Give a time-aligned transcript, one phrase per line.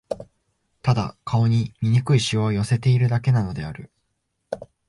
[0.81, 3.91] ただ、顔に醜い皺を寄せているだけなのである